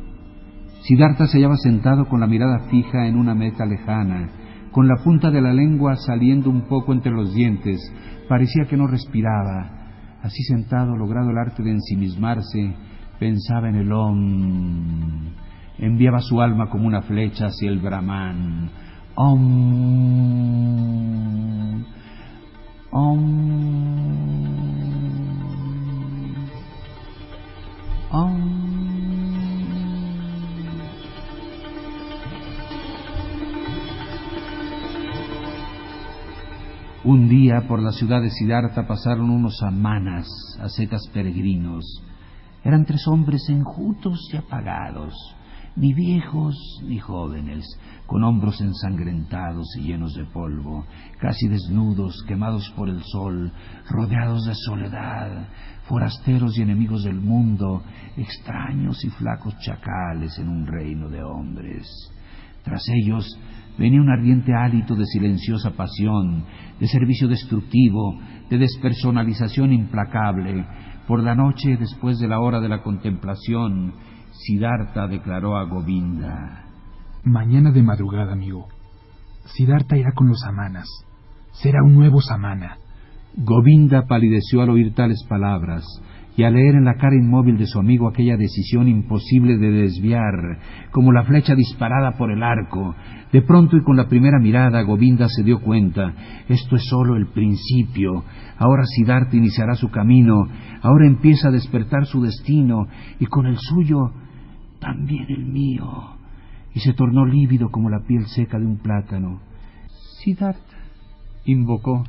Siddhartha 0.83 1.26
se 1.26 1.38
hallaba 1.38 1.57
sentado 1.57 2.09
con 2.09 2.20
la 2.20 2.28
mirada 2.28 2.68
fija 2.70 3.09
en 3.09 3.16
una 3.16 3.35
meta 3.35 3.66
lejana, 3.66 4.31
con 4.70 4.87
la 4.87 5.02
punta 5.02 5.33
de 5.33 5.40
la 5.40 5.52
lengua 5.52 5.96
saliendo 5.96 6.50
un 6.50 6.68
poco 6.68 6.92
entre 6.92 7.11
los 7.11 7.35
dientes. 7.35 7.81
Parecía 8.28 8.66
que 8.66 8.76
no 8.76 8.87
respiraba 8.87 9.82
Así 10.22 10.42
sentado, 10.44 10.96
logrado 10.96 11.30
el 11.30 11.38
arte 11.38 11.62
de 11.62 11.72
ensimismarse, 11.72 12.74
pensaba 13.18 13.68
en 13.68 13.74
el 13.76 13.92
Om. 13.92 15.32
Enviaba 15.78 16.20
su 16.20 16.40
alma 16.40 16.70
como 16.70 16.87
una 16.87 17.02
flecha 17.02 17.46
hacia 17.46 17.68
el 17.68 17.80
Brahman. 17.80 18.70
Om. 19.16 19.42
Om. 22.92 23.41
Por 37.61 37.83
la 37.83 37.93
ciudad 37.93 38.23
de 38.23 38.31
Siddhartha 38.31 38.87
pasaron 38.87 39.31
unos 39.31 39.59
samanas, 39.59 40.27
ascetas 40.61 41.03
peregrinos. 41.12 41.85
Eran 42.65 42.85
tres 42.85 43.07
hombres 43.07 43.47
enjutos 43.51 44.19
y 44.33 44.37
apagados, 44.37 45.15
ni 45.77 45.93
viejos 45.93 46.57
ni 46.87 46.99
jóvenes, 46.99 47.65
con 48.07 48.25
hombros 48.25 48.61
ensangrentados 48.61 49.67
y 49.77 49.83
llenos 49.83 50.15
de 50.15 50.25
polvo, 50.25 50.87
casi 51.21 51.49
desnudos, 51.49 52.25
quemados 52.27 52.71
por 52.77 52.88
el 52.88 53.03
sol, 53.03 53.53
rodeados 53.88 54.45
de 54.47 54.55
soledad, 54.55 55.49
forasteros 55.85 56.57
y 56.57 56.62
enemigos 56.62 57.05
del 57.05 57.21
mundo, 57.21 57.83
extraños 58.17 59.05
y 59.05 59.11
flacos 59.11 59.57
chacales 59.59 60.38
en 60.38 60.49
un 60.49 60.67
reino 60.67 61.09
de 61.09 61.23
hombres. 61.23 61.87
Tras 62.65 62.83
ellos 62.88 63.38
venía 63.79 64.01
un 64.01 64.11
ardiente 64.11 64.55
hálito 64.55 64.95
de 64.95 65.07
silenciosa 65.07 65.71
pasión, 65.71 66.45
de 66.83 66.88
servicio 66.88 67.29
destructivo, 67.29 68.18
de 68.51 68.59
despersonalización 68.59 69.73
implacable. 69.73 70.66
Por 71.07 71.23
la 71.23 71.37
noche, 71.37 71.77
después 71.77 72.18
de 72.18 72.27
la 72.27 72.40
hora 72.40 72.59
de 72.59 72.68
la 72.68 72.83
contemplación, 72.83 73.95
Siddhartha 74.33 75.07
declaró 75.07 75.57
a 75.57 75.62
Govinda. 75.62 76.64
Mañana 77.23 77.71
de 77.71 77.85
madrugada, 77.85 78.33
amigo. 78.33 78.66
Siddhartha 79.45 79.97
irá 79.97 80.11
con 80.12 80.27
los 80.27 80.40
samanas. 80.40 80.88
Será 81.53 81.85
un 81.85 81.95
nuevo 81.95 82.21
samana. 82.21 82.79
Govinda 83.37 84.07
palideció 84.09 84.62
al 84.62 84.71
oír 84.71 84.92
tales 84.92 85.25
palabras 85.29 85.85
y 86.37 86.45
al 86.45 86.55
leer 86.55 86.77
en 86.77 86.85
la 86.85 86.95
cara 86.95 87.14
inmóvil 87.14 87.59
de 87.59 87.66
su 87.66 87.79
amigo 87.79 88.09
aquella 88.09 88.37
decisión 88.37 88.88
imposible 88.88 89.59
de 89.59 89.71
desviar, 89.71 90.59
como 90.90 91.12
la 91.12 91.25
flecha 91.25 91.55
disparada 91.55 92.12
por 92.12 92.31
el 92.31 92.42
arco, 92.42 92.95
de 93.33 93.42
pronto 93.42 93.77
y 93.77 93.83
con 93.83 93.97
la 93.97 94.09
primera 94.09 94.38
mirada 94.38 94.83
Govinda 94.83 95.27
se 95.29 95.42
dio 95.42 95.61
cuenta, 95.61 96.14
esto 96.49 96.77
es 96.77 96.85
sólo 96.88 97.16
el 97.16 97.27
principio, 97.27 98.25
ahora 98.59 98.85
Siddhartha 98.87 99.37
iniciará 99.37 99.75
su 99.75 99.90
camino, 99.90 100.47
ahora 100.83 101.07
empieza 101.07 101.49
a 101.49 101.53
despertar 101.53 102.07
su 102.07 102.23
destino, 102.23 102.87
y 103.21 103.27
con 103.27 103.47
el 103.47 103.59
suyo 103.59 104.12
también 104.81 105.27
el 105.29 105.45
mío, 105.45 106.16
y 106.75 106.81
se 106.81 106.95
tornó 106.95 107.27
lívido 107.27 107.71
como 107.71 107.90
la 107.90 108.01
piel 108.07 108.27
seca 108.27 108.59
de 108.59 108.66
un 108.66 108.79
plátano. 108.79 109.40
Siddhartha, 110.23 110.79
invocó, 111.45 112.05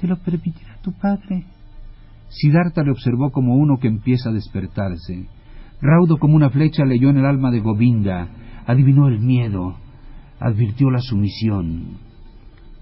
¿te 0.00 0.06
lo 0.06 0.16
permitirá 0.16 0.76
tu 0.80 0.92
padre? 0.92 1.44
Siddhartha 2.28 2.82
le 2.82 2.90
observó 2.90 3.30
como 3.30 3.54
uno 3.54 3.78
que 3.78 3.88
empieza 3.88 4.30
a 4.30 4.32
despertarse. 4.32 5.28
Raudo 5.80 6.18
como 6.18 6.34
una 6.34 6.50
flecha 6.50 6.84
leyó 6.84 7.10
en 7.10 7.18
el 7.18 7.26
alma 7.26 7.50
de 7.50 7.60
Govinda, 7.60 8.28
adivinó 8.66 9.08
el 9.08 9.20
miedo, 9.20 9.76
advirtió 10.40 10.90
la 10.90 11.00
sumisión. 11.00 11.98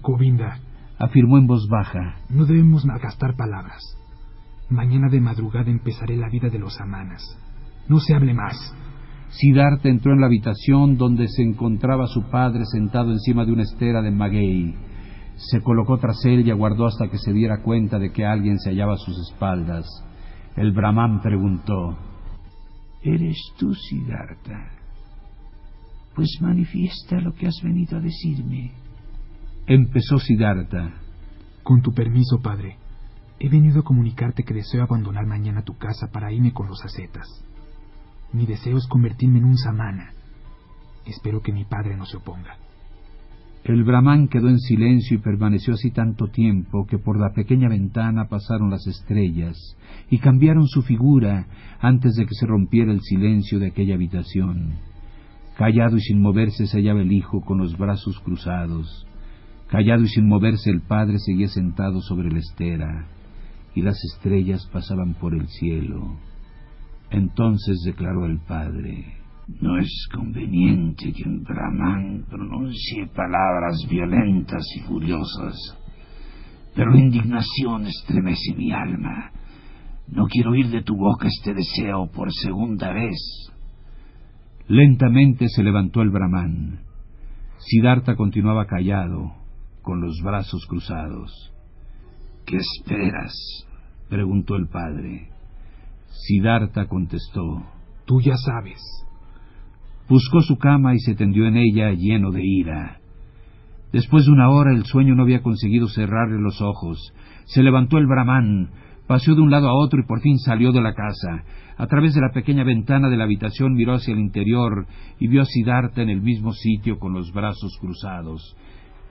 Govinda, 0.01 0.59
afirmó 0.97 1.37
en 1.37 1.47
voz 1.47 1.67
baja, 1.69 2.17
no 2.29 2.45
debemos 2.45 2.85
malgastar 2.85 3.35
palabras. 3.35 3.81
Mañana 4.69 5.07
de 5.09 5.21
madrugada 5.21 5.69
empezaré 5.69 6.17
la 6.17 6.29
vida 6.29 6.49
de 6.49 6.59
los 6.59 6.79
amanas. 6.81 7.23
No 7.87 7.99
se 7.99 8.13
hable 8.13 8.33
más. 8.33 8.75
Siddhartha 9.29 9.89
entró 9.89 10.13
en 10.13 10.21
la 10.21 10.27
habitación 10.27 10.97
donde 10.97 11.27
se 11.27 11.43
encontraba 11.43 12.07
su 12.07 12.23
padre 12.29 12.65
sentado 12.65 13.11
encima 13.11 13.45
de 13.45 13.51
una 13.53 13.63
estera 13.63 14.01
de 14.01 14.11
maguey. 14.11 14.75
Se 15.37 15.61
colocó 15.61 15.97
tras 15.97 16.23
él 16.25 16.45
y 16.45 16.51
aguardó 16.51 16.87
hasta 16.87 17.09
que 17.09 17.17
se 17.17 17.31
diera 17.31 17.61
cuenta 17.61 17.99
de 17.99 18.11
que 18.11 18.25
alguien 18.25 18.59
se 18.59 18.71
hallaba 18.71 18.93
a 18.93 18.97
sus 18.97 19.17
espaldas. 19.29 19.85
El 20.55 20.71
brahman 20.71 21.21
preguntó, 21.21 21.97
¿Eres 23.03 23.37
tú, 23.57 23.73
Siddhartha? 23.73 24.71
Pues 26.15 26.39
manifiesta 26.41 27.21
lo 27.21 27.33
que 27.33 27.47
has 27.47 27.59
venido 27.63 27.97
a 27.97 28.01
decirme. 28.01 28.73
Empezó 29.67 30.17
Siddhartha. 30.17 30.93
Con 31.61 31.81
tu 31.81 31.93
permiso, 31.93 32.39
padre, 32.41 32.77
he 33.39 33.49
venido 33.49 33.81
a 33.81 33.83
comunicarte 33.83 34.43
que 34.43 34.55
deseo 34.55 34.83
abandonar 34.83 35.27
mañana 35.27 35.61
tu 35.61 35.77
casa 35.77 36.07
para 36.11 36.31
irme 36.31 36.53
con 36.53 36.67
los 36.67 36.83
ascetas. 36.83 37.27
Mi 38.33 38.47
deseo 38.47 38.77
es 38.77 38.87
convertirme 38.87 39.37
en 39.37 39.45
un 39.45 39.57
samana. 39.57 40.13
Espero 41.05 41.41
que 41.41 41.53
mi 41.53 41.65
padre 41.65 41.95
no 41.95 42.05
se 42.05 42.17
oponga. 42.17 42.57
El 43.67 43.83
brahman 43.83 44.29
quedó 44.29 44.47
en 44.47 44.59
silencio 44.59 45.17
y 45.17 45.21
permaneció 45.21 45.73
así 45.73 45.91
tanto 45.91 46.27
tiempo 46.27 46.85
que 46.87 46.97
por 46.97 47.19
la 47.19 47.33
pequeña 47.33 47.67
ventana 47.67 48.29
pasaron 48.29 48.69
las 48.69 48.87
estrellas 48.87 49.57
y 50.09 50.19
cambiaron 50.19 50.67
su 50.67 50.83
figura 50.83 51.47
antes 51.81 52.15
de 52.15 52.25
que 52.25 52.33
se 52.33 52.45
rompiera 52.45 52.93
el 52.93 53.01
silencio 53.01 53.59
de 53.59 53.67
aquella 53.67 53.95
habitación. 53.95 54.75
Callado 55.57 55.97
y 55.97 55.99
sin 55.99 56.21
moverse 56.21 56.65
se 56.65 56.77
hallaba 56.77 57.01
el 57.01 57.11
hijo 57.11 57.41
con 57.41 57.57
los 57.57 57.77
brazos 57.77 58.17
cruzados. 58.21 59.05
Callado 59.67 60.03
y 60.03 60.07
sin 60.07 60.29
moverse 60.29 60.69
el 60.69 60.79
padre 60.79 61.19
seguía 61.19 61.49
sentado 61.49 61.99
sobre 61.99 62.31
la 62.31 62.39
estera 62.39 63.07
y 63.75 63.81
las 63.81 64.01
estrellas 64.13 64.65
pasaban 64.71 65.13
por 65.15 65.33
el 65.33 65.49
cielo. 65.49 66.15
Entonces 67.11 67.81
declaró 67.85 68.27
el 68.27 68.39
padre, 68.39 69.17
no 69.47 69.77
es 69.77 70.07
conveniente 70.13 71.13
que 71.13 71.23
un 71.23 71.41
brahman 71.43 72.25
pronuncie 72.29 73.07
palabras 73.07 73.77
violentas 73.89 74.63
y 74.75 74.81
furiosas, 74.81 75.55
pero 76.75 76.91
la 76.91 76.99
indignación 76.99 77.85
estremece 77.85 78.53
mi 78.57 78.71
alma. 78.73 79.31
No 80.09 80.25
quiero 80.27 80.51
oír 80.51 80.69
de 80.69 80.83
tu 80.83 80.95
boca 80.95 81.27
este 81.27 81.53
deseo 81.53 82.09
por 82.11 82.31
segunda 82.31 82.91
vez. 82.91 83.17
Lentamente 84.67 85.47
se 85.47 85.63
levantó 85.63 86.01
el 86.01 86.09
brahman. 86.09 86.81
Siddhartha 87.57 88.15
continuaba 88.15 88.67
callado, 88.67 89.33
con 89.81 90.01
los 90.01 90.21
brazos 90.21 90.65
cruzados. 90.67 91.53
¿Qué 92.45 92.57
esperas? 92.57 93.33
preguntó 94.09 94.55
el 94.55 94.67
padre. 94.67 95.29
Siddhartha 96.07 96.87
contestó. 96.87 97.65
Tú 98.05 98.21
ya 98.21 98.35
sabes. 98.35 99.06
Buscó 100.09 100.41
su 100.41 100.57
cama 100.57 100.95
y 100.95 100.99
se 100.99 101.15
tendió 101.15 101.47
en 101.47 101.57
ella 101.57 101.91
lleno 101.91 102.31
de 102.31 102.41
ira. 102.41 102.99
Después 103.91 104.25
de 104.25 104.31
una 104.31 104.49
hora 104.49 104.71
el 104.71 104.85
sueño 104.85 105.15
no 105.15 105.23
había 105.23 105.41
conseguido 105.41 105.87
cerrarle 105.87 106.39
los 106.39 106.61
ojos. 106.61 107.13
Se 107.45 107.63
levantó 107.63 107.97
el 107.97 108.07
brahman, 108.07 108.69
paseó 109.07 109.35
de 109.35 109.41
un 109.41 109.51
lado 109.51 109.69
a 109.69 109.73
otro 109.73 109.99
y 109.99 110.05
por 110.05 110.21
fin 110.21 110.37
salió 110.39 110.71
de 110.71 110.81
la 110.81 110.93
casa. 110.93 111.43
A 111.77 111.87
través 111.87 112.13
de 112.13 112.21
la 112.21 112.31
pequeña 112.33 112.63
ventana 112.63 113.09
de 113.09 113.17
la 113.17 113.25
habitación 113.25 113.73
miró 113.73 113.93
hacia 113.93 114.13
el 114.13 114.19
interior 114.19 114.87
y 115.19 115.27
vio 115.27 115.41
a 115.41 115.45
Siddhartha 115.45 116.01
en 116.01 116.09
el 116.09 116.21
mismo 116.21 116.53
sitio 116.53 116.99
con 116.99 117.13
los 117.13 117.31
brazos 117.33 117.77
cruzados. 117.79 118.55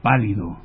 Pálido, 0.03 0.59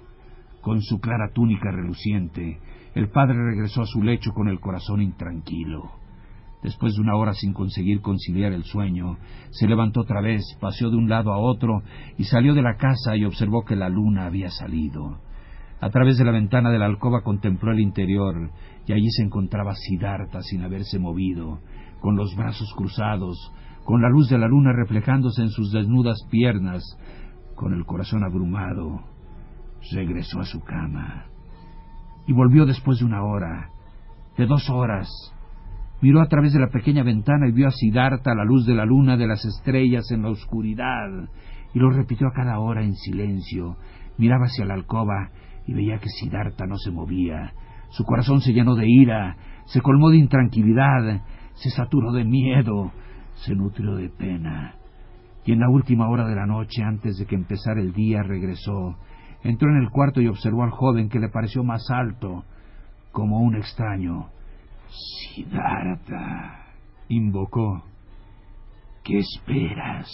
con 0.61 0.81
su 0.81 0.99
clara 0.99 1.31
túnica 1.33 1.71
reluciente, 1.71 2.59
el 2.95 3.09
padre 3.09 3.35
regresó 3.35 3.81
a 3.81 3.85
su 3.85 4.01
lecho 4.01 4.31
con 4.31 4.47
el 4.47 4.59
corazón 4.59 5.01
intranquilo. 5.01 6.00
Después 6.63 6.93
de 6.93 7.01
una 7.01 7.15
hora 7.15 7.33
sin 7.33 7.53
conseguir 7.53 8.01
conciliar 8.01 8.53
el 8.53 8.63
sueño, 8.63 9.17
se 9.49 9.67
levantó 9.67 10.01
otra 10.01 10.21
vez, 10.21 10.43
paseó 10.59 10.91
de 10.91 10.97
un 10.97 11.09
lado 11.09 11.33
a 11.33 11.39
otro 11.39 11.81
y 12.17 12.25
salió 12.25 12.53
de 12.53 12.61
la 12.61 12.77
casa 12.77 13.15
y 13.15 13.25
observó 13.25 13.63
que 13.65 13.75
la 13.75 13.89
luna 13.89 14.25
había 14.25 14.49
salido. 14.49 15.19
A 15.79 15.89
través 15.89 16.19
de 16.19 16.25
la 16.25 16.31
ventana 16.31 16.69
de 16.69 16.77
la 16.77 16.85
alcoba 16.85 17.23
contempló 17.23 17.71
el 17.71 17.79
interior 17.79 18.51
y 18.85 18.93
allí 18.93 19.09
se 19.09 19.23
encontraba 19.23 19.73
Siddhartha 19.73 20.41
sin 20.41 20.61
haberse 20.61 20.99
movido, 20.99 21.59
con 21.99 22.15
los 22.15 22.35
brazos 22.35 22.71
cruzados, 22.77 23.51
con 23.83 24.01
la 24.03 24.09
luz 24.09 24.29
de 24.29 24.37
la 24.37 24.47
luna 24.47 24.73
reflejándose 24.73 25.41
en 25.41 25.49
sus 25.49 25.71
desnudas 25.71 26.19
piernas, 26.29 26.83
con 27.55 27.73
el 27.73 27.85
corazón 27.85 28.23
abrumado. 28.23 29.01
Regresó 29.91 30.39
a 30.39 30.45
su 30.45 30.59
cama 30.59 31.25
y 32.27 32.33
volvió 32.33 32.67
después 32.67 32.99
de 32.99 33.05
una 33.05 33.23
hora, 33.23 33.71
de 34.37 34.45
dos 34.45 34.69
horas, 34.69 35.09
Miró 36.01 36.21
a 36.21 36.27
través 36.27 36.51
de 36.51 36.59
la 36.59 36.69
pequeña 36.69 37.03
ventana 37.03 37.47
y 37.47 37.51
vio 37.51 37.67
a 37.67 37.71
Siddhartha 37.71 38.31
a 38.31 38.35
la 38.35 38.43
luz 38.43 38.65
de 38.65 38.73
la 38.73 38.85
luna, 38.85 39.17
de 39.17 39.27
las 39.27 39.45
estrellas, 39.45 40.09
en 40.11 40.23
la 40.23 40.29
oscuridad, 40.29 41.29
y 41.73 41.79
lo 41.79 41.91
repitió 41.91 42.27
a 42.27 42.33
cada 42.33 42.59
hora 42.59 42.83
en 42.83 42.95
silencio. 42.95 43.77
Miraba 44.17 44.45
hacia 44.45 44.65
la 44.65 44.73
alcoba 44.73 45.29
y 45.67 45.73
veía 45.73 45.99
que 45.99 46.09
Siddhartha 46.09 46.65
no 46.65 46.77
se 46.77 46.89
movía. 46.89 47.53
Su 47.91 48.03
corazón 48.03 48.41
se 48.41 48.51
llenó 48.51 48.75
de 48.75 48.89
ira, 48.89 49.37
se 49.65 49.81
colmó 49.81 50.09
de 50.09 50.17
intranquilidad, 50.17 51.21
se 51.53 51.69
saturó 51.69 52.11
de 52.13 52.25
miedo, 52.25 52.91
se 53.35 53.53
nutrió 53.53 53.95
de 53.95 54.09
pena. 54.09 54.75
Y 55.45 55.51
en 55.51 55.59
la 55.59 55.69
última 55.69 56.09
hora 56.09 56.27
de 56.27 56.35
la 56.35 56.47
noche, 56.47 56.81
antes 56.83 57.17
de 57.17 57.25
que 57.27 57.35
empezara 57.35 57.79
el 57.79 57.93
día, 57.93 58.23
regresó. 58.23 58.95
Entró 59.43 59.69
en 59.69 59.83
el 59.83 59.89
cuarto 59.89 60.19
y 60.19 60.27
observó 60.27 60.63
al 60.63 60.71
joven 60.71 61.09
que 61.09 61.19
le 61.19 61.29
pareció 61.29 61.63
más 61.63 61.89
alto, 61.91 62.43
como 63.11 63.39
un 63.39 63.55
extraño. 63.55 64.29
Siddhartha, 64.91 66.65
invocó. 67.07 67.83
¿Qué 69.03 69.19
esperas? 69.19 70.09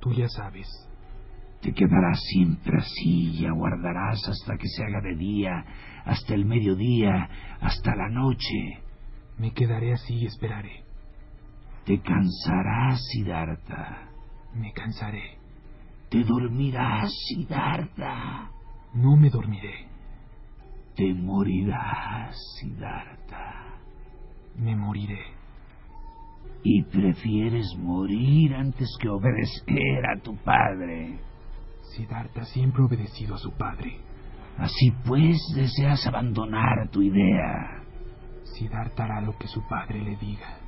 Tú 0.00 0.12
ya 0.12 0.28
sabes. 0.28 0.68
Te 1.62 1.72
quedarás 1.72 2.20
siempre 2.30 2.78
así 2.78 3.40
y 3.40 3.46
aguardarás 3.46 4.20
hasta 4.28 4.56
que 4.56 4.68
se 4.68 4.84
haga 4.84 5.00
de 5.00 5.16
día, 5.16 5.64
hasta 6.04 6.34
el 6.34 6.44
mediodía, 6.44 7.28
hasta 7.60 7.96
la 7.96 8.08
noche. 8.10 8.82
Me 9.38 9.52
quedaré 9.52 9.94
así 9.94 10.14
y 10.14 10.26
esperaré. 10.26 10.84
Te 11.84 12.00
cansarás, 12.00 13.00
Siddhartha. 13.10 14.10
Me 14.54 14.72
cansaré. 14.72 15.38
Te 16.10 16.22
dormirás, 16.22 17.10
Siddhartha. 17.28 18.50
No 18.94 19.16
me 19.16 19.30
dormiré. 19.30 19.86
Te 20.94 21.14
morirás, 21.14 22.36
Siddhartha. 22.60 23.15
Me 24.58 24.74
moriré. 24.74 25.20
Y 26.62 26.82
prefieres 26.84 27.66
morir 27.78 28.54
antes 28.54 28.88
que 29.00 29.08
obedecer 29.08 30.06
a 30.06 30.20
tu 30.20 30.36
padre. 30.36 31.18
Siddhartha 31.94 32.44
siempre 32.44 32.82
ha 32.82 32.86
obedecido 32.86 33.34
a 33.34 33.38
su 33.38 33.52
padre. 33.52 33.98
Así 34.58 34.90
pues, 35.06 35.36
deseas 35.54 36.06
abandonar 36.06 36.88
tu 36.90 37.02
idea. 37.02 37.82
Siddhartha 38.42 39.04
hará 39.04 39.20
lo 39.20 39.36
que 39.36 39.46
su 39.46 39.60
padre 39.68 40.02
le 40.02 40.16
diga. 40.16 40.58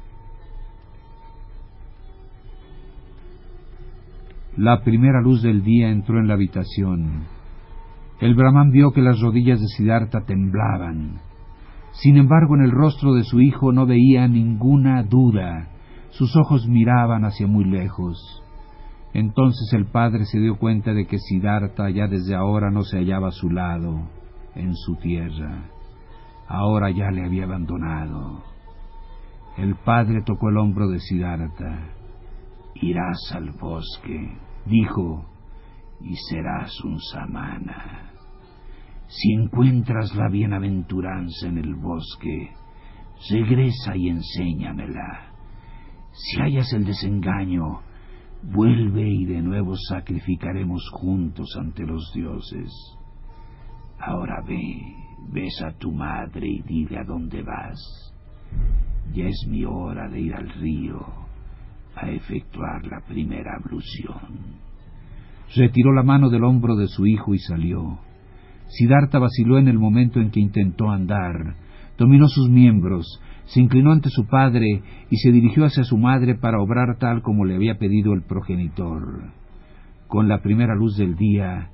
La 4.57 4.83
primera 4.83 5.21
luz 5.21 5.43
del 5.43 5.63
día 5.63 5.89
entró 5.89 6.19
en 6.19 6.27
la 6.27 6.35
habitación. 6.35 7.27
El 8.21 8.35
brahman 8.35 8.71
vio 8.71 8.91
que 8.91 9.01
las 9.01 9.21
rodillas 9.21 9.61
de 9.61 9.69
Siddhartha 9.69 10.25
temblaban. 10.27 11.21
Sin 12.03 12.17
embargo, 12.17 12.55
en 12.55 12.63
el 12.63 12.71
rostro 12.71 13.15
de 13.15 13.25
su 13.25 13.41
hijo 13.41 13.73
no 13.73 13.85
veía 13.85 14.29
ninguna 14.29 15.03
duda. 15.03 15.69
Sus 16.11 16.37
ojos 16.37 16.67
miraban 16.69 17.25
hacia 17.25 17.49
muy 17.49 17.65
lejos. 17.65 18.43
Entonces 19.15 19.73
el 19.73 19.87
padre 19.87 20.25
se 20.27 20.39
dio 20.39 20.59
cuenta 20.59 20.93
de 20.93 21.07
que 21.07 21.19
Siddhartha 21.19 21.91
ya 21.91 22.07
desde 22.07 22.37
ahora 22.37 22.71
no 22.71 22.85
se 22.85 22.99
hallaba 22.99 23.29
a 23.29 23.33
su 23.33 23.51
lado, 23.51 24.09
en 24.55 24.77
su 24.77 24.95
tierra. 24.97 25.65
Ahora 26.47 26.91
ya 26.91 27.11
le 27.11 27.25
había 27.25 27.45
abandonado. 27.45 28.45
El 29.57 29.75
padre 29.75 30.23
tocó 30.25 30.51
el 30.51 30.59
hombro 30.59 30.89
de 30.89 31.01
Siddhartha. 31.01 31.95
Irás 32.75 33.33
al 33.35 33.51
bosque, 33.51 34.39
dijo, 34.67 35.25
y 36.01 36.15
serás 36.15 36.81
un 36.85 37.01
samana. 37.01 38.08
Si 39.09 39.33
encuentras 39.33 40.15
la 40.15 40.29
bienaventuranza 40.29 41.49
en 41.49 41.57
el 41.57 41.75
bosque, 41.75 42.51
regresa 43.31 43.97
y 43.97 44.11
enséñamela. 44.11 45.33
Si 46.13 46.39
hallas 46.39 46.71
el 46.75 46.85
desengaño, 46.85 47.81
vuelve 48.43 49.09
y 49.09 49.25
de 49.25 49.41
nuevo 49.41 49.75
sacrificaremos 49.77 50.89
juntos 50.93 51.57
ante 51.59 51.85
los 51.85 52.13
dioses. 52.15 52.71
Ahora 53.99 54.43
ve, 54.47 54.79
besa 55.33 55.69
a 55.69 55.73
tu 55.73 55.91
madre 55.91 56.47
y 56.47 56.63
dile 56.63 56.99
a 56.99 57.05
dónde 57.05 57.43
vas. 57.43 58.15
Ya 59.15 59.25
es 59.25 59.47
mi 59.49 59.65
hora 59.65 60.09
de 60.11 60.21
ir 60.21 60.35
al 60.35 60.51
río 60.51 61.01
a 61.97 62.11
efectuar 62.11 62.87
la 62.87 63.01
primera 63.01 63.57
ablución. 63.57 64.59
Retiró 65.57 65.93
la 65.95 66.03
mano 66.03 66.29
del 66.29 66.45
hombro 66.45 66.77
de 66.77 66.89
su 66.89 67.07
hijo 67.07 67.35
y 67.35 67.39
salió. 67.39 67.99
Siddhartha 68.69 69.19
vaciló 69.19 69.59
en 69.59 69.69
el 69.69 69.79
momento 69.79 70.21
en 70.21 70.31
que 70.31 70.41
intentó 70.41 70.91
andar, 70.91 71.57
dominó 71.97 72.29
sus 72.29 72.49
miembros, 72.49 73.21
se 73.47 73.61
inclinó 73.61 73.93
ante 73.93 74.11
su 74.11 74.27
padre 74.27 74.83
y 75.11 75.17
se 75.17 75.33
dirigió 75.33 75.65
hacia 75.65 75.85
su 75.85 75.97
madre 75.97 76.35
para 76.35 76.61
obrar 76.61 76.99
tal 76.99 77.23
como 77.23 77.45
le 77.45 77.55
había 77.55 77.79
pedido 77.79 78.13
el 78.13 78.23
progenitor. 78.23 79.33
Con 80.07 80.29
la 80.29 80.43
primera 80.43 80.75
luz 80.75 80.97
del 80.97 81.17
día, 81.17 81.71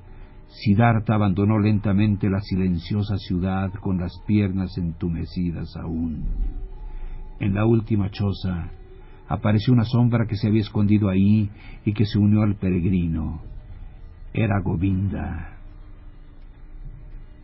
Siddhartha 0.49 1.15
abandonó 1.15 1.59
lentamente 1.59 2.31
la 2.31 2.41
silenciosa 2.41 3.17
ciudad 3.19 3.73
con 3.81 3.99
las 3.99 4.13
piernas 4.27 4.79
entumecidas 4.79 5.77
aún. 5.77 6.25
En 7.41 7.55
la 7.55 7.67
última 7.67 8.09
choza 8.11 8.71
apareció 9.29 9.73
una 9.73 9.85
sombra 9.85 10.27
que 10.29 10.37
se 10.37 10.47
había 10.47 10.61
escondido 10.61 11.09
ahí 11.09 11.51
y 11.85 11.93
que 11.93 12.07
se 12.07 12.19
unió 12.19 12.43
al 12.43 12.55
peregrino. 12.55 13.41
Era 14.33 14.61
Govinda. 14.61 15.54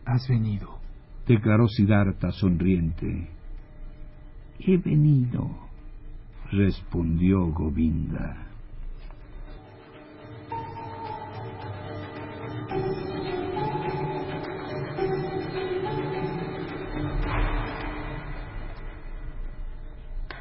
Has 0.05 0.27
venido, 0.27 0.79
declaró 1.27 1.67
Siddhartha 1.67 2.31
sonriente. 2.31 3.29
He 4.59 4.77
venido, 4.77 5.49
respondió 6.51 7.45
Govinda. 7.47 8.47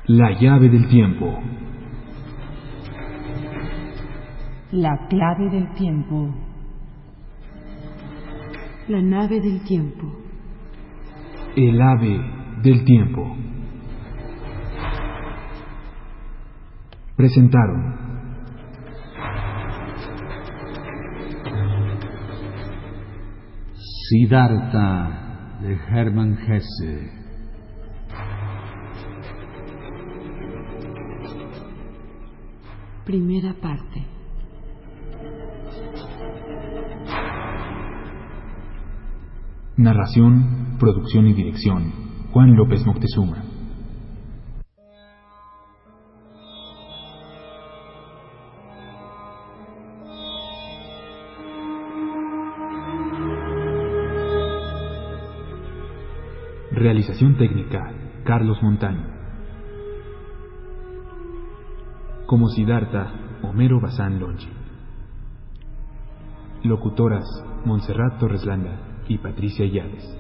La 0.07 0.33
llave 0.41 0.69
del 0.69 0.89
tiempo. 0.89 1.41
La 4.73 5.07
clave 5.09 5.49
del 5.51 5.73
tiempo. 5.75 6.35
La 8.91 9.01
nave 9.01 9.41
del 9.41 9.63
tiempo. 9.63 10.05
El 11.55 11.81
ave 11.81 12.19
del 12.61 12.85
tiempo. 12.85 13.37
Presentaron. 17.15 17.95
Siddhartha 24.09 25.59
de 25.63 25.79
Hermann 25.93 26.37
Hesse. 26.49 27.13
Primera 33.05 33.55
parte. 33.55 34.20
Narración, 39.81 40.77
producción 40.79 41.27
y 41.27 41.33
dirección. 41.33 41.91
Juan 42.33 42.55
López 42.55 42.85
Moctezuma. 42.85 43.39
Realización 56.73 57.39
técnica, 57.39 57.91
Carlos 58.25 58.63
Montaño. 58.63 59.07
Como 62.27 62.51
Siddhartha, 62.51 63.15
Homero 63.43 63.81
Bazán 63.81 64.21
Lonchi. 64.21 64.51
Locutoras, 66.65 67.25
Montserrat 67.65 68.19
Torreslanda 68.19 68.90
y 69.11 69.19
Patricia 69.19 69.67
Yades. 69.67 70.20